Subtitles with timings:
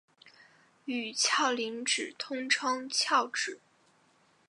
[0.85, 3.61] 与鞘磷脂通称鞘脂。